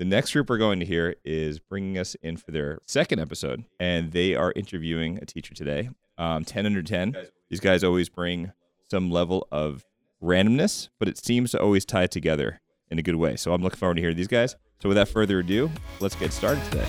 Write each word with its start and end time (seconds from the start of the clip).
The 0.00 0.06
next 0.06 0.32
group 0.32 0.48
we're 0.48 0.56
going 0.56 0.80
to 0.80 0.86
hear 0.86 1.14
is 1.26 1.58
bringing 1.58 1.98
us 1.98 2.14
in 2.22 2.38
for 2.38 2.52
their 2.52 2.78
second 2.86 3.18
episode, 3.18 3.66
and 3.78 4.12
they 4.12 4.34
are 4.34 4.50
interviewing 4.56 5.18
a 5.20 5.26
teacher 5.26 5.52
today. 5.52 5.90
Um, 6.16 6.42
10 6.42 6.64
under 6.64 6.82
10. 6.82 7.14
These 7.50 7.60
guys 7.60 7.84
always 7.84 8.08
bring 8.08 8.50
some 8.90 9.10
level 9.10 9.46
of 9.52 9.84
randomness, 10.22 10.88
but 10.98 11.06
it 11.06 11.18
seems 11.18 11.50
to 11.50 11.60
always 11.60 11.84
tie 11.84 12.06
together 12.06 12.62
in 12.90 12.98
a 12.98 13.02
good 13.02 13.16
way. 13.16 13.36
So 13.36 13.52
I'm 13.52 13.60
looking 13.62 13.76
forward 13.76 13.96
to 13.96 14.00
hearing 14.00 14.16
these 14.16 14.26
guys. 14.26 14.56
So 14.80 14.88
without 14.88 15.08
further 15.08 15.40
ado, 15.40 15.70
let's 16.00 16.16
get 16.16 16.32
started 16.32 16.64
today. 16.70 16.86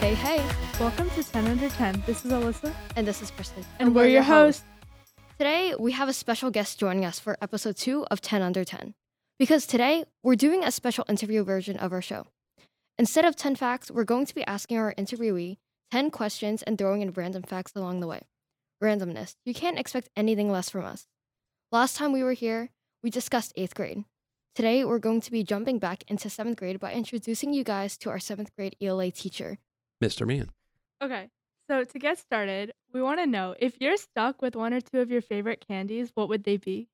Hey, 0.00 0.14
hey, 0.14 0.44
welcome 0.80 1.08
to 1.10 1.22
10 1.22 1.46
Under 1.46 1.68
10. 1.68 2.02
This 2.04 2.24
is 2.24 2.32
Alyssa, 2.32 2.74
And 2.96 3.06
this 3.06 3.22
is 3.22 3.30
Kristen. 3.30 3.64
and, 3.78 3.94
we're, 3.94 4.08
your 4.08 4.22
hosts. 4.22 4.64
Today, 5.36 5.74
we 5.76 5.90
have 5.90 6.08
a 6.08 6.12
special 6.12 6.52
guest 6.52 6.78
joining 6.78 7.04
us 7.04 7.18
for 7.18 7.36
episode 7.42 7.76
two 7.76 8.06
of 8.08 8.20
10 8.20 8.40
Under 8.40 8.64
10. 8.64 8.94
Because 9.36 9.66
today, 9.66 10.04
we're 10.22 10.36
doing 10.36 10.62
a 10.62 10.70
special 10.70 11.04
interview 11.08 11.42
version 11.42 11.76
of 11.76 11.92
our 11.92 12.00
show. 12.00 12.28
Instead 12.98 13.24
of 13.24 13.34
10 13.34 13.56
facts, 13.56 13.90
we're 13.90 14.04
going 14.04 14.26
to 14.26 14.34
be 14.34 14.44
asking 14.44 14.78
our 14.78 14.94
interviewee 14.94 15.56
10 15.90 16.12
questions 16.12 16.62
and 16.62 16.78
throwing 16.78 17.02
in 17.02 17.10
random 17.10 17.42
facts 17.42 17.72
along 17.74 17.98
the 17.98 18.06
way. 18.06 18.20
Randomness. 18.80 19.34
You 19.44 19.54
can't 19.54 19.76
expect 19.78 20.08
anything 20.16 20.52
less 20.52 20.70
from 20.70 20.84
us. 20.84 21.08
Last 21.72 21.96
time 21.96 22.12
we 22.12 22.22
were 22.22 22.34
here, 22.34 22.70
we 23.02 23.10
discussed 23.10 23.52
eighth 23.56 23.74
grade. 23.74 24.04
Today, 24.54 24.84
we're 24.84 25.00
going 25.00 25.20
to 25.20 25.32
be 25.32 25.42
jumping 25.42 25.80
back 25.80 26.04
into 26.06 26.30
seventh 26.30 26.58
grade 26.58 26.78
by 26.78 26.92
introducing 26.92 27.52
you 27.52 27.64
guys 27.64 27.96
to 27.98 28.10
our 28.10 28.20
seventh 28.20 28.54
grade 28.54 28.76
ELA 28.80 29.10
teacher. 29.10 29.58
Mr. 30.00 30.24
Meehan. 30.24 30.50
Okay, 31.02 31.28
so 31.68 31.84
to 31.84 31.98
get 31.98 32.18
started, 32.18 32.72
we 32.92 33.02
want 33.02 33.20
to 33.20 33.26
know 33.26 33.54
if 33.58 33.80
you're 33.80 33.96
stuck 33.96 34.42
with 34.42 34.54
one 34.54 34.74
or 34.74 34.80
two 34.80 35.00
of 35.00 35.10
your 35.10 35.22
favorite 35.22 35.64
candies, 35.66 36.10
what 36.14 36.28
would 36.28 36.44
they 36.44 36.56
be? 36.56 36.88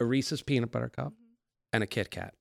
A 0.00 0.04
Reese's 0.04 0.42
peanut 0.42 0.70
butter 0.70 0.88
cup 0.88 1.12
mm-hmm. 1.12 1.34
and 1.72 1.82
a 1.82 1.86
Kit 1.86 2.10
Kat. 2.10 2.34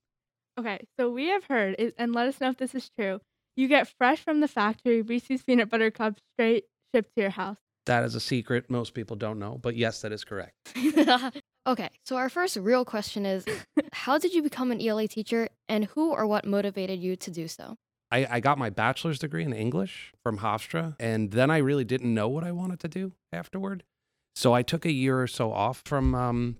Okay, 0.60 0.80
so 1.00 1.10
we 1.10 1.28
have 1.28 1.44
heard, 1.44 1.94
and 1.98 2.16
let 2.16 2.28
us 2.28 2.42
know 2.42 2.50
if 2.50 2.58
this 2.58 2.74
is 2.74 2.90
true. 2.98 3.20
You 3.56 3.68
get 3.68 3.88
fresh 3.88 4.24
from 4.24 4.40
the 4.40 4.48
factory 4.48 5.02
Reese's 5.02 5.44
peanut 5.44 5.70
butter 5.70 5.92
cups 5.92 6.22
straight 6.34 6.66
shipped 6.94 7.14
to 7.16 7.22
your 7.22 7.30
house. 7.32 7.58
That 7.86 8.04
is 8.04 8.16
a 8.16 8.20
secret 8.20 8.70
most 8.70 8.94
people 8.94 9.16
don't 9.16 9.40
know, 9.40 9.60
but 9.62 9.76
yes, 9.76 10.02
that 10.02 10.12
is 10.12 10.24
correct. 10.24 10.54
okay, 11.68 11.90
so 12.06 12.16
our 12.18 12.30
first 12.30 12.58
real 12.58 12.86
question 12.86 13.26
is 13.26 13.46
How 13.94 14.18
did 14.18 14.34
you 14.34 14.42
become 14.42 14.72
an 14.72 14.82
ELA 14.82 15.08
teacher 15.08 15.50
and 15.70 15.86
who 15.86 16.12
or 16.12 16.26
what 16.28 16.46
motivated 16.46 17.00
you 17.00 17.16
to 17.18 17.32
do 17.32 17.48
so? 17.48 17.78
I, 18.12 18.26
I 18.30 18.40
got 18.40 18.58
my 18.58 18.70
bachelor's 18.70 19.20
degree 19.20 19.44
in 19.44 19.54
English 19.54 20.14
from 20.24 20.40
Hofstra, 20.40 20.96
and 21.00 21.32
then 21.32 21.52
I 21.52 21.58
really 21.58 21.84
didn't 21.84 22.14
know 22.14 22.28
what 22.28 22.44
I 22.44 22.52
wanted 22.52 22.80
to 22.82 22.88
do 22.88 23.12
afterward. 23.34 23.84
So 24.36 24.54
I 24.54 24.62
took 24.62 24.86
a 24.86 24.92
year 24.92 25.22
or 25.22 25.28
so 25.28 25.52
off 25.52 25.82
from 25.86 26.16
um, 26.16 26.58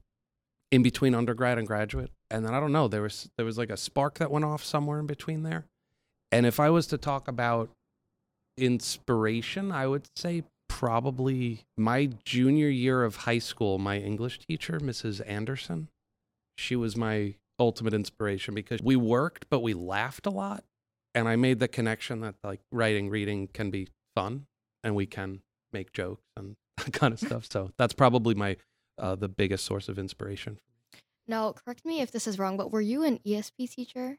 in 0.72 0.84
between 0.84 1.16
undergrad 1.16 1.58
and 1.58 1.66
graduate, 1.66 2.12
and 2.30 2.46
then 2.46 2.54
I 2.54 2.60
don't 2.60 2.72
know 2.72 2.88
there 2.88 3.02
was 3.02 3.30
there 3.38 3.46
was 3.46 3.58
like 3.58 3.70
a 3.70 3.78
spark 3.78 4.16
that 4.16 4.32
went 4.32 4.46
off 4.46 4.64
somewhere 4.64 5.00
in 5.00 5.08
between 5.08 5.44
there. 5.44 5.66
And 6.32 6.46
if 6.46 6.60
I 6.60 6.70
was 6.70 6.88
to 6.88 6.98
talk 6.98 7.28
about 7.28 7.70
inspiration, 8.58 9.72
I 9.72 9.88
would 9.88 10.08
say 10.16 10.44
probably 10.68 11.62
my 11.78 12.10
junior 12.26 12.68
year 12.68 13.04
of 13.04 13.16
high 13.18 13.40
school. 13.40 13.78
My 13.78 13.98
English 13.98 14.40
teacher, 14.40 14.80
Mrs. 14.80 15.22
Anderson, 15.26 15.88
she 16.58 16.76
was 16.76 16.98
my 16.98 17.36
ultimate 17.58 17.94
inspiration 17.94 18.54
because 18.54 18.82
we 18.84 18.96
worked, 18.96 19.46
but 19.50 19.62
we 19.62 19.74
laughed 19.74 20.26
a 20.26 20.30
lot 20.30 20.64
and 21.18 21.28
I 21.28 21.36
made 21.36 21.60
the 21.60 21.68
connection 21.68 22.22
that 22.22 22.36
like 22.44 22.62
writing, 22.72 23.10
reading 23.10 23.48
can 23.48 23.72
be 23.72 23.88
fun, 24.16 24.46
and 24.84 24.96
we 24.96 25.08
can 25.08 25.42
make 25.74 25.92
jokes 25.92 26.24
and 26.36 26.56
that 26.78 26.94
kind 26.94 27.14
of 27.14 27.20
stuff. 27.28 27.46
So 27.52 27.72
that's 27.78 27.94
probably 27.94 28.36
my 28.36 28.58
uh, 28.98 29.16
the 29.16 29.28
biggest 29.28 29.66
source 29.66 29.90
of 29.90 29.98
inspiration. 29.98 30.60
Now, 31.28 31.52
correct 31.52 31.86
me 31.86 32.02
if 32.02 32.12
this 32.12 32.28
is 32.28 32.40
wrong, 32.40 32.56
but 32.56 32.72
were 32.72 32.82
you 32.82 33.04
an 33.04 33.20
ESP 33.26 33.70
teacher? 33.70 34.18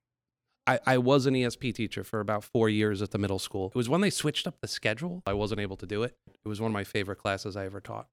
I, 0.67 0.79
I 0.87 0.99
was 0.99 1.25
an 1.25 1.33
ESP 1.33 1.75
teacher 1.75 2.05
for 2.05 2.21
about 2.21 2.45
four 2.45 2.69
years 2.69 3.01
at 3.01 3.13
the 3.13 3.19
middle 3.19 3.39
school. 3.39 3.69
It 3.69 3.75
was 3.75 3.89
when 3.89 4.03
they 4.03 4.11
switched 4.11 4.47
up 4.47 4.57
the 4.61 4.69
schedule. 4.69 5.23
I 5.25 5.33
wasn't 5.33 5.61
able 5.61 5.77
to 5.77 5.87
do 5.87 6.03
it. 6.03 6.15
It 6.45 6.49
was 6.49 6.61
one 6.61 6.71
of 6.71 6.75
my 6.75 6.85
favorite 6.85 7.17
classes 7.17 7.57
I 7.57 7.65
ever 7.65 7.81
taught. 7.81 8.09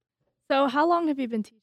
So, 0.50 0.68
how 0.68 0.88
long 0.88 1.09
have 1.09 1.20
you 1.20 1.28
been 1.28 1.44
teaching? 1.44 1.59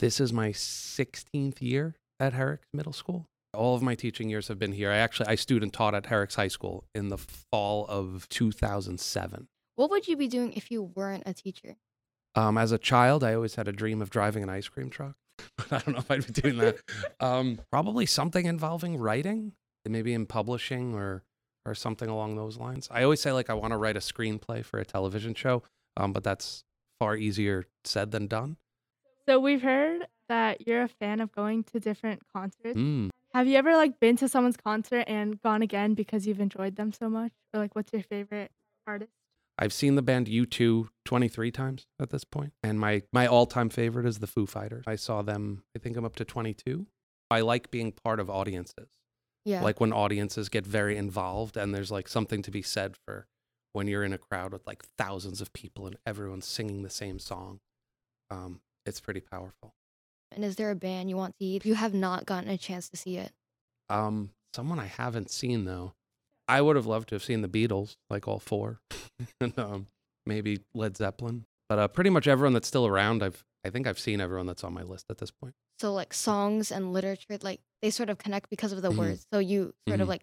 This 0.00 0.20
is 0.20 0.32
my 0.32 0.48
16th 0.48 1.60
year 1.60 1.94
at 2.18 2.32
Herricks 2.32 2.66
Middle 2.72 2.92
School. 2.92 3.28
All 3.54 3.74
of 3.74 3.82
my 3.82 3.94
teaching 3.94 4.30
years 4.30 4.48
have 4.48 4.58
been 4.58 4.72
here. 4.72 4.90
I 4.90 4.96
actually 4.96 5.26
I 5.28 5.34
student 5.34 5.74
taught 5.74 5.94
at 5.94 6.06
Herrick's 6.06 6.36
High 6.36 6.48
School 6.48 6.84
in 6.94 7.08
the 7.08 7.18
fall 7.18 7.86
of 7.86 8.26
2007. 8.30 9.48
What 9.74 9.90
would 9.90 10.08
you 10.08 10.16
be 10.16 10.28
doing 10.28 10.54
if 10.54 10.70
you 10.70 10.82
weren't 10.82 11.24
a 11.26 11.34
teacher? 11.34 11.76
Um, 12.34 12.56
as 12.56 12.72
a 12.72 12.78
child, 12.78 13.22
I 13.22 13.34
always 13.34 13.56
had 13.56 13.68
a 13.68 13.72
dream 13.72 14.00
of 14.00 14.08
driving 14.08 14.42
an 14.42 14.48
ice 14.48 14.68
cream 14.68 14.88
truck. 14.88 15.16
But 15.56 15.72
I 15.72 15.78
don't 15.78 15.94
know 15.94 15.98
if 15.98 16.10
I'd 16.10 16.26
be 16.26 16.32
doing 16.32 16.58
that. 16.58 16.76
um, 17.20 17.58
probably 17.70 18.06
something 18.06 18.46
involving 18.46 18.96
writing, 18.96 19.52
maybe 19.86 20.14
in 20.14 20.26
publishing 20.26 20.94
or 20.94 21.22
or 21.66 21.74
something 21.74 22.08
along 22.08 22.36
those 22.36 22.56
lines. 22.56 22.88
I 22.90 23.02
always 23.02 23.20
say 23.20 23.32
like 23.32 23.50
I 23.50 23.54
want 23.54 23.72
to 23.72 23.76
write 23.76 23.96
a 23.96 24.00
screenplay 24.00 24.64
for 24.64 24.78
a 24.78 24.84
television 24.84 25.34
show, 25.34 25.62
um, 25.96 26.12
but 26.12 26.24
that's 26.24 26.64
far 26.98 27.16
easier 27.16 27.66
said 27.84 28.12
than 28.12 28.26
done. 28.28 28.56
So, 29.26 29.38
we've 29.38 29.62
heard 29.62 30.06
that 30.28 30.66
you're 30.66 30.82
a 30.82 30.88
fan 30.88 31.20
of 31.20 31.32
going 31.32 31.64
to 31.64 31.78
different 31.78 32.22
concerts. 32.32 32.78
Mm. 32.78 33.10
Have 33.34 33.46
you 33.46 33.56
ever 33.56 33.74
like 33.76 33.98
been 33.98 34.16
to 34.16 34.28
someone's 34.28 34.56
concert 34.56 35.04
and 35.06 35.40
gone 35.40 35.62
again 35.62 35.94
because 35.94 36.26
you've 36.26 36.40
enjoyed 36.40 36.76
them 36.76 36.92
so 36.92 37.08
much? 37.08 37.32
Or 37.54 37.60
like, 37.60 37.74
what's 37.74 37.92
your 37.92 38.02
favorite 38.02 38.50
artist? 38.86 39.12
I've 39.58 39.72
seen 39.72 39.94
the 39.94 40.02
band 40.02 40.26
U2 40.26 40.88
23 41.04 41.50
times 41.50 41.86
at 42.00 42.10
this 42.10 42.24
point, 42.24 42.52
and 42.62 42.80
my 42.80 43.02
my 43.12 43.26
all-time 43.26 43.68
favorite 43.68 44.06
is 44.06 44.18
the 44.18 44.26
Foo 44.26 44.46
Fighters. 44.46 44.84
I 44.86 44.96
saw 44.96 45.22
them. 45.22 45.62
I 45.76 45.78
think 45.78 45.96
I'm 45.96 46.04
up 46.04 46.16
to 46.16 46.24
22. 46.24 46.86
I 47.30 47.40
like 47.40 47.70
being 47.70 47.92
part 47.92 48.20
of 48.20 48.28
audiences. 48.28 48.88
Yeah. 49.44 49.60
like 49.60 49.80
when 49.80 49.92
audiences 49.92 50.48
get 50.48 50.64
very 50.64 50.96
involved 50.96 51.56
and 51.56 51.74
there's 51.74 51.90
like 51.90 52.06
something 52.06 52.42
to 52.42 52.52
be 52.52 52.62
said 52.62 52.94
for 53.04 53.26
when 53.72 53.88
you're 53.88 54.04
in 54.04 54.12
a 54.12 54.18
crowd 54.18 54.52
with 54.52 54.64
like 54.68 54.84
thousands 54.96 55.40
of 55.40 55.52
people 55.52 55.84
and 55.88 55.96
everyone's 56.06 56.46
singing 56.46 56.82
the 56.84 56.88
same 56.90 57.18
song 57.18 57.58
um 58.30 58.60
it's 58.86 59.00
pretty 59.00 59.18
powerful 59.20 59.74
and 60.34 60.44
is 60.44 60.56
there 60.56 60.70
a 60.70 60.74
band 60.76 61.08
you 61.10 61.16
want 61.16 61.34
to 61.34 61.44
see 61.44 61.56
if 61.56 61.64
you 61.66 61.74
have 61.74 61.94
not 61.94 62.26
gotten 62.26 62.48
a 62.50 62.58
chance 62.58 62.88
to 62.88 62.96
see 62.96 63.16
it? 63.16 63.32
um 63.88 64.30
someone 64.54 64.78
i 64.78 64.86
haven't 64.86 65.30
seen 65.30 65.64
though 65.64 65.92
i 66.48 66.60
would 66.60 66.76
have 66.76 66.86
loved 66.86 67.08
to 67.08 67.14
have 67.14 67.22
seen 67.24 67.42
the 67.42 67.48
beatles 67.48 67.96
like 68.10 68.28
all 68.28 68.38
four 68.38 68.80
and 69.40 69.58
um 69.58 69.86
maybe 70.26 70.60
led 70.74 70.96
zeppelin 70.96 71.44
but 71.68 71.78
uh 71.78 71.88
pretty 71.88 72.10
much 72.10 72.26
everyone 72.28 72.52
that's 72.52 72.68
still 72.68 72.86
around 72.86 73.22
i've 73.22 73.44
i 73.64 73.70
think 73.70 73.86
i've 73.86 73.98
seen 73.98 74.20
everyone 74.20 74.46
that's 74.46 74.62
on 74.64 74.72
my 74.72 74.82
list 74.82 75.06
at 75.10 75.18
this 75.18 75.30
point 75.30 75.54
So, 75.80 75.92
like 75.92 76.14
songs 76.14 76.70
and 76.70 76.92
literature, 76.92 77.38
like 77.42 77.60
they 77.82 77.90
sort 77.90 78.08
of 78.08 78.16
connect 78.18 78.48
because 78.50 78.70
of 78.72 78.82
the 78.82 78.90
Mhm. 78.90 78.98
words. 78.98 79.26
So, 79.32 79.40
you 79.40 79.74
sort 79.88 80.00
of 80.00 80.06
Mhm. 80.06 80.10
like, 80.14 80.22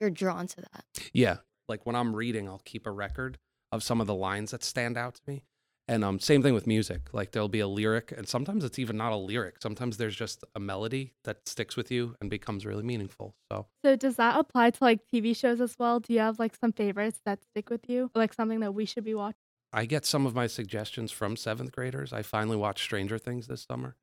you're 0.00 0.10
drawn 0.10 0.46
to 0.48 0.60
that. 0.60 0.84
Yeah, 1.14 1.38
like 1.66 1.86
when 1.86 1.96
I'm 1.96 2.14
reading, 2.14 2.46
I'll 2.46 2.60
keep 2.72 2.86
a 2.86 2.90
record 2.90 3.38
of 3.72 3.82
some 3.82 4.02
of 4.02 4.06
the 4.06 4.14
lines 4.14 4.50
that 4.50 4.62
stand 4.62 4.98
out 4.98 5.14
to 5.14 5.22
me. 5.26 5.44
And 5.90 6.04
um, 6.04 6.20
same 6.20 6.42
thing 6.42 6.52
with 6.52 6.66
music. 6.66 7.08
Like 7.14 7.32
there'll 7.32 7.48
be 7.48 7.60
a 7.60 7.66
lyric, 7.66 8.12
and 8.14 8.28
sometimes 8.28 8.62
it's 8.62 8.78
even 8.78 8.98
not 8.98 9.12
a 9.12 9.16
lyric. 9.16 9.56
Sometimes 9.62 9.96
there's 9.96 10.14
just 10.14 10.44
a 10.54 10.60
melody 10.60 11.14
that 11.24 11.48
sticks 11.48 11.76
with 11.76 11.90
you 11.90 12.14
and 12.20 12.28
becomes 12.28 12.66
really 12.66 12.82
meaningful. 12.82 13.34
So 13.50 13.66
So, 13.82 13.96
does 13.96 14.16
that 14.16 14.38
apply 14.38 14.70
to 14.70 14.84
like 14.84 15.00
TV 15.12 15.34
shows 15.34 15.62
as 15.62 15.76
well? 15.78 15.98
Do 15.98 16.12
you 16.12 16.20
have 16.20 16.38
like 16.38 16.54
some 16.54 16.72
favorites 16.72 17.20
that 17.24 17.42
stick 17.42 17.70
with 17.70 17.88
you? 17.88 18.10
Like 18.14 18.34
something 18.34 18.60
that 18.60 18.72
we 18.72 18.84
should 18.84 19.04
be 19.04 19.14
watching? 19.14 19.40
I 19.72 19.86
get 19.86 20.04
some 20.04 20.26
of 20.26 20.34
my 20.34 20.46
suggestions 20.46 21.10
from 21.10 21.36
seventh 21.36 21.72
graders. 21.72 22.12
I 22.12 22.22
finally 22.22 22.56
watched 22.56 22.84
Stranger 22.84 23.16
Things 23.18 23.46
this 23.46 23.62
summer, 23.62 23.96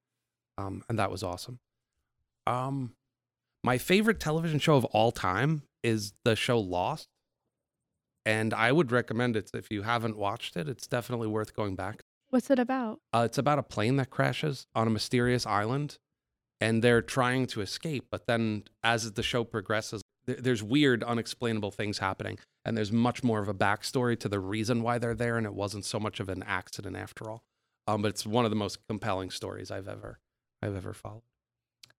um, 0.58 0.84
and 0.90 0.98
that 0.98 1.12
was 1.12 1.22
awesome. 1.22 1.60
Um, 2.48 2.96
my 3.64 3.78
favorite 3.78 4.20
television 4.20 4.60
show 4.60 4.76
of 4.76 4.86
all 4.86 5.12
time 5.12 5.64
is 5.84 6.14
the 6.24 6.36
show 6.36 6.60
Lost, 6.60 7.10
and 8.26 8.54
I 8.54 8.72
would 8.72 8.92
recommend 8.92 9.36
it 9.36 9.52
if 9.54 9.70
you 9.72 9.84
haven't 9.84 10.18
watched 10.18 10.58
it. 10.58 10.68
It's 10.68 10.88
definitely 10.88 11.28
worth 11.28 11.56
going 11.56 11.76
back. 11.76 12.04
What's 12.30 12.50
it 12.50 12.60
about? 12.60 13.00
Uh, 13.14 13.24
it's 13.26 13.38
about 13.38 13.60
a 13.60 13.64
plane 13.64 13.98
that 13.98 14.10
crashes 14.10 14.66
on 14.76 14.88
a 14.88 14.90
mysterious 14.90 15.46
island, 15.46 16.00
and 16.60 16.84
they're 16.84 17.02
trying 17.02 17.46
to 17.48 17.62
escape. 17.62 18.08
But 18.10 18.26
then, 18.26 18.64
as 18.84 19.12
the 19.12 19.24
show 19.24 19.44
progresses, 19.44 20.02
th- 20.26 20.40
there's 20.40 20.64
weird, 20.64 21.04
unexplainable 21.04 21.72
things 21.72 22.00
happening, 22.00 22.40
and 22.66 22.76
there's 22.76 22.92
much 22.92 23.24
more 23.24 23.42
of 23.42 23.48
a 23.48 23.54
backstory 23.54 24.20
to 24.20 24.28
the 24.28 24.40
reason 24.40 24.82
why 24.82 24.98
they're 24.98 25.14
there, 25.14 25.38
and 25.38 25.46
it 25.46 25.54
wasn't 25.54 25.86
so 25.86 26.00
much 26.00 26.20
of 26.20 26.28
an 26.30 26.44
accident 26.44 26.98
after 26.98 27.30
all. 27.30 27.44
Um, 27.88 28.02
but 28.02 28.10
it's 28.10 28.26
one 28.26 28.46
of 28.46 28.52
the 28.52 28.58
most 28.58 28.80
compelling 28.88 29.30
stories 29.30 29.70
I've 29.70 29.88
ever, 29.88 30.20
I've 30.62 30.76
ever 30.76 30.94
followed. 30.94 31.22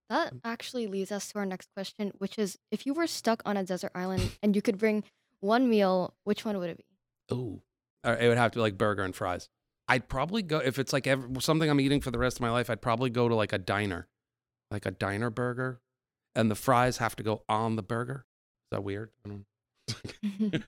That 0.08 0.34
actually 0.44 0.86
leads 0.86 1.10
us 1.10 1.28
to 1.28 1.38
our 1.38 1.46
next 1.46 1.68
question, 1.74 2.12
which 2.18 2.38
is 2.38 2.58
if 2.70 2.86
you 2.86 2.94
were 2.94 3.06
stuck 3.06 3.42
on 3.44 3.56
a 3.56 3.64
desert 3.64 3.92
island 3.94 4.36
and 4.42 4.54
you 4.54 4.62
could 4.62 4.78
bring 4.78 5.02
one 5.40 5.68
meal, 5.68 6.14
which 6.24 6.44
one 6.44 6.58
would 6.58 6.70
it 6.70 6.78
be? 6.78 6.84
Ooh, 7.34 7.62
Or 8.04 8.14
it 8.14 8.28
would 8.28 8.38
have 8.38 8.52
to 8.52 8.58
be 8.58 8.62
like 8.62 8.78
burger 8.78 9.02
and 9.02 9.14
fries. 9.14 9.48
I'd 9.88 10.08
probably 10.08 10.42
go 10.42 10.58
if 10.58 10.78
it's 10.78 10.92
like 10.92 11.06
ever, 11.06 11.28
something 11.40 11.70
I'm 11.70 11.80
eating 11.80 12.00
for 12.00 12.10
the 12.10 12.18
rest 12.18 12.38
of 12.38 12.40
my 12.40 12.50
life. 12.50 12.70
I'd 12.70 12.82
probably 12.82 13.10
go 13.10 13.28
to 13.28 13.34
like 13.34 13.52
a 13.52 13.58
diner, 13.58 14.08
like 14.70 14.86
a 14.86 14.90
diner 14.90 15.30
burger, 15.30 15.80
and 16.34 16.50
the 16.50 16.54
fries 16.56 16.98
have 16.98 17.14
to 17.16 17.22
go 17.22 17.42
on 17.48 17.76
the 17.76 17.82
burger. 17.82 18.26
Is 18.66 18.70
that 18.72 18.84
weird? 18.84 19.10
I 19.24 19.28
don't 19.28 20.62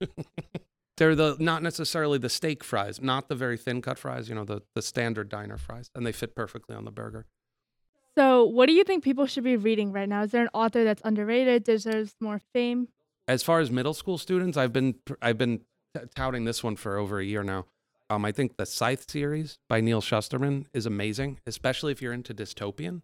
They're 0.97 1.15
the 1.15 1.37
not 1.39 1.63
necessarily 1.63 2.19
the 2.19 2.29
steak 2.29 2.65
fries, 2.65 3.01
not 3.01 3.29
the 3.29 3.37
very 3.37 3.57
thin 3.57 3.83
cut 3.83 3.99
fries. 3.99 4.29
You 4.29 4.35
know, 4.35 4.45
the 4.45 4.63
the 4.75 4.83
standard 4.83 5.29
diner 5.29 5.57
fries, 5.57 5.91
and 5.95 6.05
they 6.05 6.13
fit 6.13 6.35
perfectly 6.35 6.75
on 6.75 6.85
the 6.85 6.91
burger. 6.91 7.27
So, 8.17 8.45
what 8.45 8.67
do 8.67 8.73
you 8.73 8.83
think 8.83 9.05
people 9.05 9.27
should 9.27 9.45
be 9.45 9.57
reading 9.57 9.93
right 9.93 10.09
now? 10.09 10.23
Is 10.23 10.33
there 10.33 10.43
an 10.43 10.49
author 10.53 10.83
that's 10.83 11.03
underrated, 11.05 11.63
deserves 11.63 12.17
more 12.21 12.41
fame? 12.53 12.89
As 13.29 13.43
far 13.43 13.61
as 13.61 13.71
middle 13.71 13.93
school 13.93 14.17
students, 14.17 14.57
I've 14.57 14.73
been 14.73 14.95
I've 15.21 15.39
been 15.39 15.61
touting 16.17 16.45
this 16.45 16.65
one 16.65 16.77
for 16.77 16.97
over 16.97 17.21
a 17.21 17.25
year 17.25 17.45
now. 17.45 17.67
Um, 18.11 18.25
I 18.25 18.33
think 18.33 18.57
the 18.57 18.65
Scythe 18.65 19.09
series 19.09 19.59
by 19.69 19.83
Neil 19.83 20.01
Shusterman 20.01 20.65
is 20.73 20.87
amazing, 20.87 21.41
especially 21.47 21.93
if 21.93 22.01
you're 22.01 22.15
into 22.15 22.33
dystopian. 22.33 23.03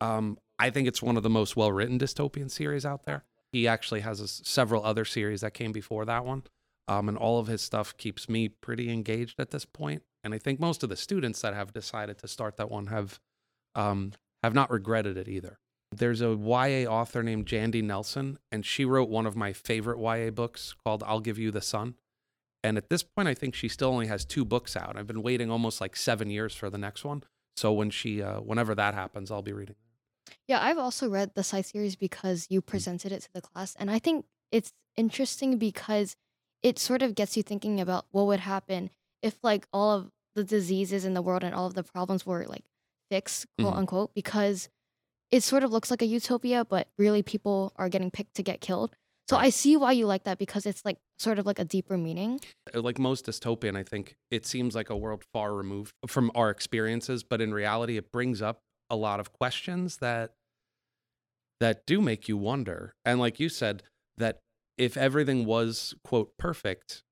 Um, 0.00 0.36
I 0.58 0.70
think 0.70 0.88
it's 0.88 1.00
one 1.00 1.16
of 1.16 1.22
the 1.22 1.30
most 1.30 1.56
well 1.56 1.70
written 1.70 1.98
dystopian 1.98 2.50
series 2.50 2.84
out 2.84 3.04
there. 3.04 3.24
He 3.52 3.68
actually 3.68 4.00
has 4.00 4.20
a 4.20 4.26
several 4.26 4.84
other 4.84 5.04
series 5.04 5.42
that 5.42 5.54
came 5.54 5.70
before 5.70 6.04
that 6.06 6.24
one. 6.24 6.42
Um, 6.88 7.08
and 7.08 7.16
all 7.16 7.38
of 7.38 7.46
his 7.46 7.62
stuff 7.62 7.96
keeps 7.96 8.28
me 8.28 8.48
pretty 8.48 8.90
engaged 8.90 9.38
at 9.38 9.50
this 9.50 9.64
point. 9.64 10.02
And 10.24 10.34
I 10.34 10.38
think 10.38 10.58
most 10.58 10.82
of 10.82 10.88
the 10.88 10.96
students 10.96 11.40
that 11.42 11.54
have 11.54 11.72
decided 11.72 12.18
to 12.18 12.28
start 12.28 12.56
that 12.56 12.70
one 12.70 12.86
have 12.88 13.20
um, 13.76 14.12
have 14.42 14.54
not 14.54 14.70
regretted 14.70 15.16
it 15.16 15.28
either. 15.28 15.60
There's 15.94 16.20
a 16.22 16.34
YA 16.34 16.90
author 16.90 17.22
named 17.22 17.46
Jandy 17.46 17.82
Nelson, 17.82 18.38
and 18.50 18.64
she 18.64 18.84
wrote 18.84 19.08
one 19.10 19.26
of 19.26 19.36
my 19.36 19.52
favorite 19.52 19.98
YA 20.00 20.30
books 20.30 20.74
called 20.84 21.02
I'll 21.06 21.20
Give 21.20 21.38
You 21.38 21.50
the 21.50 21.60
Sun. 21.60 21.94
And 22.64 22.78
at 22.78 22.88
this 22.88 23.02
point, 23.02 23.28
I 23.28 23.34
think 23.34 23.54
she 23.54 23.68
still 23.68 23.88
only 23.90 24.06
has 24.06 24.24
two 24.24 24.44
books 24.44 24.76
out. 24.76 24.96
I've 24.96 25.06
been 25.06 25.22
waiting 25.22 25.50
almost 25.50 25.80
like 25.80 25.96
seven 25.96 26.30
years 26.30 26.54
for 26.54 26.70
the 26.70 26.78
next 26.78 27.04
one. 27.04 27.24
So 27.56 27.72
when 27.72 27.90
she, 27.90 28.22
uh, 28.22 28.40
whenever 28.40 28.74
that 28.74 28.94
happens, 28.94 29.30
I'll 29.30 29.42
be 29.42 29.52
reading. 29.52 29.74
Yeah, 30.48 30.62
I've 30.62 30.78
also 30.78 31.08
read 31.10 31.32
the 31.34 31.42
Scythe 31.42 31.66
series 31.66 31.96
because 31.96 32.46
you 32.48 32.62
presented 32.62 33.12
it 33.12 33.22
to 33.22 33.32
the 33.32 33.42
class. 33.42 33.74
And 33.78 33.90
I 33.90 33.98
think 33.98 34.24
it's 34.50 34.72
interesting 34.96 35.58
because 35.58 36.16
it 36.62 36.78
sort 36.78 37.02
of 37.02 37.14
gets 37.14 37.36
you 37.36 37.42
thinking 37.42 37.80
about 37.80 38.06
what 38.12 38.26
would 38.26 38.40
happen 38.40 38.90
if 39.20 39.36
like 39.42 39.66
all 39.72 39.90
of 39.90 40.10
the 40.34 40.44
diseases 40.44 41.04
in 41.04 41.14
the 41.14 41.22
world 41.22 41.42
and 41.44 41.54
all 41.54 41.66
of 41.66 41.74
the 41.74 41.82
problems 41.82 42.24
were 42.24 42.46
like 42.46 42.64
fixed, 43.10 43.46
quote 43.58 43.74
Mhm. 43.74 43.78
unquote, 43.78 44.14
because 44.14 44.68
it 45.32 45.42
sort 45.42 45.64
of 45.64 45.72
looks 45.72 45.90
like 45.90 46.02
a 46.02 46.06
utopia, 46.06 46.64
but 46.64 46.88
really 46.98 47.22
people 47.22 47.72
are 47.76 47.88
getting 47.88 48.10
picked 48.10 48.34
to 48.34 48.42
get 48.42 48.60
killed. 48.60 48.94
So. 49.28 49.38
I 49.38 49.48
see 49.48 49.78
why 49.78 49.92
you 49.92 50.04
like 50.06 50.24
that 50.24 50.36
because 50.38 50.66
it's 50.66 50.84
like 50.84 50.98
sort 51.18 51.38
of 51.38 51.46
like 51.46 51.58
a 51.58 51.64
deeper 51.64 51.96
meaning. 51.96 52.40
Uh, 52.74 52.82
Like 52.82 52.98
most 52.98 53.24
dystopian, 53.24 53.76
I 53.76 53.82
think 53.82 54.16
it 54.30 54.44
seems 54.44 54.74
like 54.74 54.90
a 54.90 54.96
world 54.96 55.24
far 55.32 55.54
removed 55.54 55.94
from 56.06 56.30
our 56.34 56.50
experiences, 56.50 57.22
but 57.22 57.40
in 57.40 57.54
reality, 57.54 57.96
it 57.96 58.12
brings 58.12 58.42
up 58.42 58.58
a 58.90 58.96
lot 58.96 59.20
of 59.20 59.32
questions 59.32 59.98
that 59.98 60.32
that 61.60 61.86
do 61.86 62.02
make 62.02 62.28
you 62.28 62.36
wonder. 62.36 62.92
And 63.04 63.20
like 63.20 63.40
you 63.40 63.48
said, 63.48 63.84
that 64.18 64.40
if 64.76 64.96
everything 64.96 65.46
was 65.46 65.94
quote 66.04 66.36
perfect, 66.36 67.04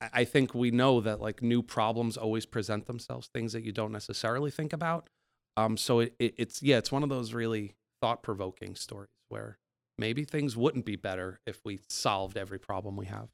I 0.00 0.24
think 0.24 0.54
we 0.54 0.70
know 0.70 1.00
that 1.02 1.20
like 1.20 1.42
new 1.42 1.62
problems 1.62 2.16
always 2.16 2.46
present 2.46 2.86
themselves, 2.86 3.28
things 3.32 3.52
that 3.52 3.62
you 3.62 3.70
don't 3.70 3.92
necessarily 3.92 4.50
think 4.50 4.72
about. 4.72 5.08
Um, 5.56 5.76
so 5.76 6.00
it, 6.00 6.14
it, 6.18 6.34
it's 6.38 6.62
yeah, 6.62 6.78
it's 6.78 6.92
one 6.92 7.02
of 7.02 7.08
those 7.08 7.32
really 7.34 7.74
thought 8.00 8.22
provoking 8.22 8.74
stories 8.74 9.08
where 9.28 9.58
maybe 9.98 10.24
things 10.24 10.56
wouldn't 10.56 10.84
be 10.84 10.96
better 10.96 11.40
if 11.46 11.60
we 11.64 11.80
solved 11.88 12.36
every 12.36 12.58
problem 12.58 12.96
we 12.96 13.06
have. 13.06 13.28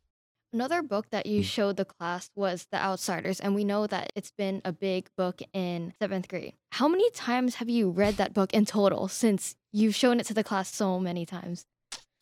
Another 0.53 0.83
book 0.83 1.11
that 1.11 1.27
you 1.27 1.43
Mm. 1.43 1.45
showed 1.45 1.77
the 1.77 1.85
class 1.85 2.31
was 2.35 2.67
The 2.73 2.79
Outsiders, 2.79 3.41
and 3.41 3.55
we 3.55 3.65
know 3.65 3.87
that 3.89 4.11
it's 4.17 4.31
been 4.31 4.63
a 4.65 4.73
big 4.73 5.09
book 5.17 5.43
in 5.53 5.93
seventh 6.01 6.29
grade. 6.29 6.55
How 6.73 6.89
many 6.89 7.11
times 7.11 7.57
have 7.57 7.69
you 7.69 7.91
read 7.91 8.17
that 8.17 8.33
book 8.33 8.55
in 8.55 8.65
total 8.65 9.09
since 9.09 9.55
you've 9.73 9.95
shown 9.95 10.19
it 10.19 10.25
to 10.27 10.35
the 10.35 10.45
class 10.45 10.75
so 10.75 10.99
many 10.99 11.27
times? 11.27 11.67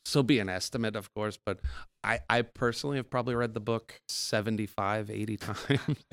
so 0.06 0.22
be 0.22 0.38
an 0.38 0.50
estimate 0.50 0.96
of 0.96 1.12
course 1.14 1.38
but 1.46 1.60
i 2.04 2.20
i 2.28 2.42
personally 2.42 2.98
have 2.98 3.08
probably 3.08 3.34
read 3.34 3.54
the 3.54 3.58
book 3.60 3.98
75 4.10 5.10
80 5.10 5.36
times 5.38 6.04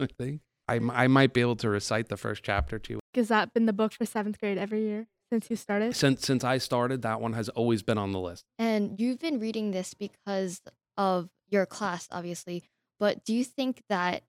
i 0.00 0.06
think 0.18 0.40
I, 0.68 0.76
m- 0.76 0.90
I 0.90 1.06
might 1.08 1.32
be 1.32 1.40
able 1.40 1.56
to 1.56 1.68
recite 1.68 2.08
the 2.08 2.16
first 2.16 2.42
chapter 2.42 2.78
to 2.78 2.94
you 2.94 3.00
Has 3.14 3.28
that 3.28 3.54
been 3.54 3.66
the 3.66 3.72
book 3.72 3.92
for 3.92 4.04
seventh 4.04 4.38
grade 4.38 4.58
every 4.58 4.82
year 4.82 5.06
since 5.32 5.48
you 5.50 5.56
started? 5.56 5.94
since 5.96 6.24
since 6.26 6.44
i 6.44 6.58
started 6.58 7.02
that 7.02 7.20
one 7.20 7.32
has 7.34 7.48
always 7.50 7.82
been 7.82 7.98
on 7.98 8.12
the 8.12 8.20
list 8.20 8.44
And 8.58 9.00
you've 9.00 9.18
been 9.18 9.40
reading 9.40 9.70
this 9.70 9.94
because 9.94 10.60
of 10.96 11.28
your 11.50 11.64
class, 11.64 12.08
obviously, 12.10 12.64
but 13.00 13.24
do 13.24 13.32
you 13.34 13.44
think 13.44 13.82
that 13.88 14.22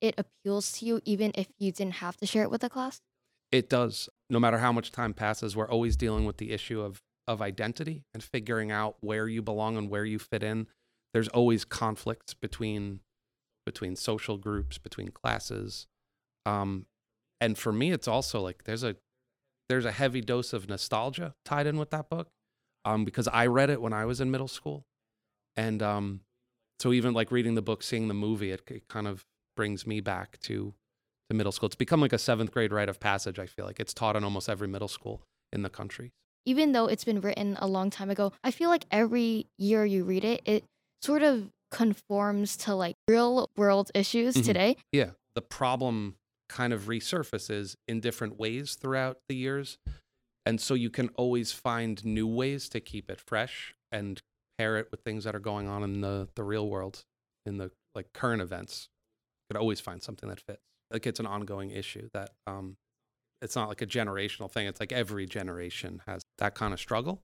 it 0.00 0.14
appeals 0.18 0.72
to 0.72 0.84
you 0.84 1.00
even 1.04 1.30
if 1.34 1.46
you 1.58 1.70
didn't 1.72 1.94
have 1.94 2.16
to 2.18 2.26
share 2.26 2.42
it 2.42 2.50
with 2.50 2.60
the 2.60 2.68
class? 2.70 3.00
it 3.50 3.68
does 3.68 4.08
no 4.30 4.40
matter 4.40 4.58
how 4.58 4.72
much 4.72 4.90
time 4.92 5.12
passes 5.14 5.54
we're 5.54 5.68
always 5.68 5.96
dealing 5.96 6.24
with 6.24 6.38
the 6.38 6.52
issue 6.52 6.80
of 6.80 7.00
of 7.28 7.40
identity 7.40 8.02
and 8.12 8.22
figuring 8.22 8.70
out 8.72 8.96
where 9.00 9.28
you 9.28 9.40
belong 9.42 9.76
and 9.76 9.88
where 9.88 10.04
you 10.04 10.18
fit 10.18 10.42
in 10.42 10.66
there's 11.14 11.28
always 11.28 11.64
conflicts 11.64 12.32
between 12.34 13.00
between 13.64 13.96
social 13.96 14.36
groups 14.38 14.78
between 14.78 15.08
classes. 15.08 15.86
Um 16.46 16.86
and 17.40 17.58
for 17.58 17.72
me 17.72 17.90
it's 17.90 18.08
also 18.08 18.40
like 18.40 18.64
there's 18.64 18.84
a 18.84 18.96
there's 19.68 19.84
a 19.84 19.92
heavy 19.92 20.20
dose 20.20 20.52
of 20.52 20.68
nostalgia 20.68 21.34
tied 21.44 21.66
in 21.66 21.76
with 21.78 21.90
that 21.90 22.08
book 22.08 22.28
um 22.84 23.04
because 23.04 23.26
i 23.28 23.46
read 23.46 23.70
it 23.70 23.80
when 23.80 23.92
i 23.92 24.04
was 24.04 24.20
in 24.20 24.30
middle 24.30 24.48
school. 24.48 24.86
And 25.56 25.82
um 25.82 26.20
so 26.80 26.92
even 26.92 27.14
like 27.14 27.30
reading 27.30 27.54
the 27.54 27.62
book 27.62 27.82
seeing 27.82 28.08
the 28.08 28.14
movie 28.14 28.50
it, 28.50 28.62
it 28.68 28.88
kind 28.88 29.06
of 29.06 29.24
brings 29.56 29.86
me 29.86 30.00
back 30.00 30.40
to 30.40 30.74
to 31.28 31.36
middle 31.36 31.52
school. 31.52 31.66
It's 31.66 31.76
become 31.76 32.00
like 32.00 32.12
a 32.12 32.18
seventh 32.18 32.50
grade 32.52 32.72
rite 32.72 32.88
of 32.88 33.00
passage 33.00 33.38
i 33.38 33.46
feel 33.46 33.64
like. 33.64 33.80
It's 33.80 33.94
taught 33.94 34.16
in 34.16 34.24
almost 34.24 34.48
every 34.48 34.68
middle 34.68 34.88
school 34.88 35.22
in 35.52 35.62
the 35.62 35.70
country. 35.70 36.12
Even 36.44 36.72
though 36.72 36.86
it's 36.86 37.04
been 37.04 37.20
written 37.20 37.56
a 37.60 37.66
long 37.66 37.90
time 37.90 38.10
ago, 38.10 38.32
I 38.42 38.50
feel 38.50 38.68
like 38.68 38.86
every 38.90 39.46
year 39.58 39.84
you 39.84 40.02
read 40.04 40.24
it, 40.24 40.42
it 40.44 40.64
sort 41.00 41.22
of 41.22 41.50
conforms 41.72 42.56
to 42.58 42.74
like 42.74 42.96
real 43.08 43.50
world 43.56 43.90
issues 43.94 44.34
Mhm. 44.36 44.44
today. 44.44 44.76
yeah 44.92 45.10
the 45.34 45.42
problem 45.42 46.16
kind 46.48 46.72
of 46.72 46.82
resurfaces 46.82 47.76
in 47.88 47.98
different 48.00 48.38
ways 48.38 48.74
throughout 48.74 49.18
the 49.28 49.34
years 49.34 49.78
and 50.44 50.60
so 50.60 50.74
you 50.74 50.90
can 50.90 51.08
always 51.10 51.52
find 51.52 52.04
new 52.04 52.26
ways 52.26 52.68
to 52.68 52.80
keep 52.80 53.10
it 53.10 53.20
fresh 53.20 53.74
and 53.90 54.20
pair 54.58 54.76
it 54.76 54.90
with 54.90 55.00
things 55.00 55.24
that 55.24 55.34
are 55.34 55.40
going 55.40 55.66
on 55.68 55.82
in 55.82 56.00
the 56.02 56.28
the 56.34 56.44
real 56.44 56.68
world 56.68 57.04
in 57.46 57.56
the 57.56 57.70
like 57.94 58.12
current 58.12 58.42
events 58.42 58.88
you 59.48 59.54
could 59.54 59.60
always 59.60 59.80
find 59.80 60.02
something 60.02 60.28
that 60.28 60.40
fits 60.40 60.60
like 60.90 61.06
it's 61.06 61.20
an 61.20 61.26
ongoing 61.26 61.70
issue 61.70 62.08
that 62.12 62.30
um 62.46 62.76
it's 63.40 63.56
not 63.56 63.68
like 63.68 63.80
a 63.80 63.86
generational 63.86 64.50
thing 64.50 64.66
it's 64.66 64.78
like 64.78 64.92
every 64.92 65.24
generation 65.26 66.02
has 66.06 66.22
that 66.38 66.54
kind 66.54 66.74
of 66.74 66.78
struggle 66.80 67.22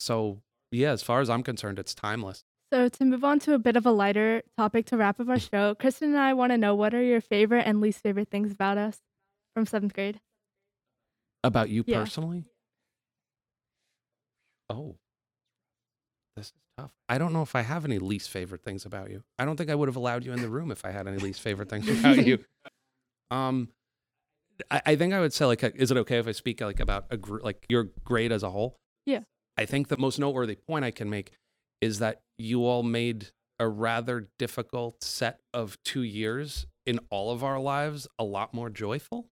so 0.00 0.40
yeah 0.70 0.90
as 0.92 1.02
far 1.02 1.20
as 1.20 1.28
i'm 1.28 1.42
concerned 1.42 1.78
it's 1.78 1.94
timeless 1.94 2.44
So, 2.72 2.88
to 2.88 3.04
move 3.04 3.22
on 3.22 3.38
to 3.40 3.52
a 3.52 3.58
bit 3.58 3.76
of 3.76 3.84
a 3.84 3.90
lighter 3.90 4.42
topic 4.56 4.86
to 4.86 4.96
wrap 4.96 5.20
up 5.20 5.28
our 5.28 5.38
show, 5.38 5.74
Kristen 5.74 6.08
and 6.08 6.18
I 6.18 6.32
want 6.32 6.52
to 6.52 6.56
know 6.58 6.74
what 6.74 6.94
are 6.94 7.02
your 7.02 7.20
favorite 7.20 7.64
and 7.66 7.82
least 7.82 8.02
favorite 8.02 8.30
things 8.30 8.50
about 8.50 8.78
us 8.78 8.98
from 9.52 9.66
seventh 9.66 9.92
grade? 9.92 10.20
About 11.44 11.68
you 11.68 11.84
Yeah. 11.86 11.98
personally? 11.98 12.46
Oh. 14.70 14.96
This 16.34 16.46
is 16.46 16.52
tough. 16.78 16.94
I 17.10 17.18
don't 17.18 17.34
know 17.34 17.42
if 17.42 17.54
I 17.54 17.60
have 17.60 17.84
any 17.84 17.98
least 17.98 18.30
favorite 18.30 18.62
things 18.64 18.86
about 18.86 19.10
you. 19.10 19.22
I 19.38 19.44
don't 19.44 19.58
think 19.58 19.68
I 19.68 19.74
would 19.74 19.90
have 19.90 19.96
allowed 19.96 20.24
you 20.24 20.32
in 20.32 20.40
the 20.40 20.48
room 20.48 20.70
if 20.70 20.86
I 20.86 20.92
had 20.92 21.06
any 21.06 21.18
least 21.18 21.42
favorite 21.42 21.68
things 21.68 21.86
about 21.88 22.24
you. 22.26 22.38
Um 23.30 23.70
I, 24.70 24.82
I 24.84 24.96
think 24.96 25.14
I 25.14 25.20
would 25.20 25.32
say 25.32 25.46
like 25.46 25.64
uh, 25.64 25.70
is 25.74 25.90
it 25.90 25.96
okay 25.96 26.18
if 26.18 26.28
I 26.28 26.32
speak 26.32 26.60
like 26.60 26.80
about 26.80 27.06
a 27.10 27.16
gr- 27.16 27.40
like 27.40 27.64
your 27.70 27.84
grade 28.04 28.30
as 28.30 28.42
a 28.42 28.50
whole? 28.50 28.78
Yeah. 29.06 29.20
I 29.56 29.64
think 29.64 29.88
the 29.88 29.96
most 29.96 30.18
noteworthy 30.18 30.54
point 30.54 30.84
I 30.84 30.90
can 30.90 31.08
make 31.08 31.32
is 31.82 31.98
that 31.98 32.22
you 32.38 32.64
all 32.64 32.82
made 32.82 33.28
a 33.58 33.68
rather 33.68 34.28
difficult 34.38 35.04
set 35.04 35.40
of 35.52 35.76
2 35.84 36.00
years 36.02 36.66
in 36.86 36.98
all 37.10 37.30
of 37.30 37.44
our 37.44 37.60
lives 37.60 38.08
a 38.18 38.24
lot 38.24 38.54
more 38.54 38.70
joyful 38.70 39.28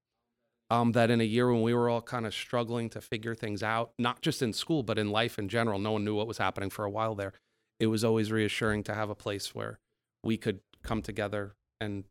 um, 0.71 0.92
that 0.92 1.11
in 1.11 1.21
a 1.21 1.25
year 1.25 1.52
when 1.52 1.62
we 1.62 1.75
were 1.75 1.90
all 1.90 2.00
kind 2.00 2.25
of 2.26 2.33
struggling 2.33 2.88
to 2.90 3.00
figure 3.00 3.35
things 3.35 3.62
out, 3.62 3.92
not 3.99 4.23
just 4.23 4.40
in 4.40 4.52
school, 4.52 4.85
but 4.85 4.99
in 4.99 5.11
life 5.11 5.38
in 5.38 5.49
general, 5.49 5.80
no 5.80 5.92
one 5.92 6.04
knew 6.04 6.14
what 6.14 6.28
was 6.28 6.38
happening 6.38 6.71
for 6.71 6.85
a 6.85 6.90
while 6.90 7.16
there. 7.16 7.33
It 7.80 7.88
was 7.88 8.04
always 8.04 8.30
reassuring 8.30 8.85
to 8.85 8.95
have 8.95 9.11
a 9.11 9.14
place 9.14 9.54
where 9.54 9.80
we 10.23 10.37
could 10.37 10.61
come 10.85 11.02
together 11.02 11.57
and 11.80 12.04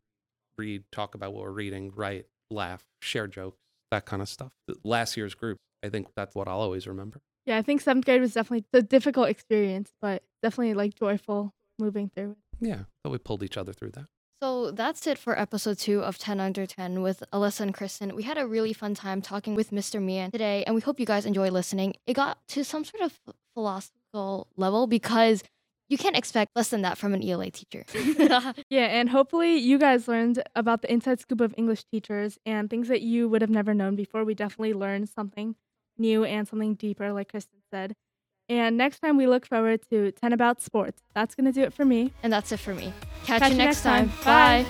read, 0.58 0.84
talk 0.92 1.14
about 1.14 1.32
what 1.32 1.44
we're 1.44 1.52
reading, 1.52 1.90
write, 1.94 2.26
laugh, 2.50 2.84
share 3.00 3.26
jokes, 3.26 3.58
that 3.90 4.04
kind 4.04 4.20
of 4.20 4.28
stuff. 4.28 4.52
Last 4.84 5.16
year's 5.16 5.34
group, 5.34 5.56
I 5.82 5.88
think 5.88 6.08
that's 6.14 6.34
what 6.34 6.46
I'll 6.46 6.60
always 6.60 6.86
remember. 6.86 7.20
Yeah, 7.46 7.56
I 7.56 7.62
think 7.62 7.80
seventh 7.80 8.04
grade 8.04 8.20
was 8.20 8.34
definitely 8.34 8.64
a 8.72 8.82
difficult 8.82 9.28
experience, 9.28 9.92
but 10.00 10.22
definitely 10.42 10.74
like 10.74 10.94
joyful 10.94 11.52
moving 11.78 12.10
through 12.14 12.32
it. 12.32 12.36
Yeah, 12.60 12.80
but 13.02 13.10
we 13.10 13.18
pulled 13.18 13.42
each 13.42 13.56
other 13.56 13.72
through 13.72 13.92
that. 13.92 14.06
So 14.42 14.70
that's 14.70 15.06
it 15.06 15.18
for 15.18 15.38
episode 15.38 15.78
two 15.78 16.02
of 16.02 16.16
10 16.16 16.40
Under 16.40 16.64
10 16.64 17.02
with 17.02 17.22
Alyssa 17.30 17.60
and 17.60 17.74
Kristen. 17.74 18.16
We 18.16 18.22
had 18.22 18.38
a 18.38 18.46
really 18.46 18.72
fun 18.72 18.94
time 18.94 19.20
talking 19.20 19.54
with 19.54 19.70
Mr. 19.70 20.00
Meehan 20.00 20.30
today, 20.30 20.64
and 20.66 20.74
we 20.74 20.80
hope 20.80 20.98
you 20.98 21.04
guys 21.04 21.26
enjoy 21.26 21.50
listening. 21.50 21.94
It 22.06 22.14
got 22.14 22.38
to 22.48 22.64
some 22.64 22.84
sort 22.84 23.02
of 23.02 23.18
philosophical 23.54 24.46
level 24.56 24.86
because 24.86 25.42
you 25.90 25.98
can't 25.98 26.16
expect 26.16 26.52
less 26.56 26.70
than 26.70 26.82
that 26.82 26.96
from 26.96 27.12
an 27.12 27.22
ELA 27.22 27.50
teacher. 27.50 27.84
Yeah, 28.70 28.86
and 28.86 29.10
hopefully 29.10 29.56
you 29.58 29.78
guys 29.78 30.08
learned 30.08 30.42
about 30.54 30.82
the 30.82 30.90
inside 30.90 31.20
scoop 31.20 31.40
of 31.40 31.54
English 31.58 31.84
teachers 31.92 32.38
and 32.46 32.70
things 32.70 32.88
that 32.88 33.02
you 33.02 33.28
would 33.28 33.42
have 33.42 33.50
never 33.50 33.74
known 33.74 33.94
before. 33.94 34.24
We 34.24 34.34
definitely 34.34 34.72
learned 34.72 35.08
something 35.10 35.56
new 36.00 36.24
and 36.24 36.48
something 36.48 36.74
deeper, 36.74 37.12
like 37.12 37.30
Kristen 37.30 37.58
said. 37.70 37.94
And 38.48 38.76
next 38.76 38.98
time 38.98 39.16
we 39.16 39.28
look 39.28 39.46
forward 39.46 39.80
to 39.90 40.10
10 40.10 40.32
about 40.32 40.60
sports. 40.60 41.02
That's 41.14 41.36
going 41.36 41.46
to 41.46 41.52
do 41.52 41.62
it 41.62 41.72
for 41.72 41.84
me. 41.84 42.12
and 42.24 42.32
that's 42.32 42.50
it 42.50 42.58
for 42.58 42.74
me. 42.74 42.92
Catch, 43.24 43.52
you 43.52 43.56
next 43.56 43.82
time. 43.82 44.10
Bye. 44.24 44.66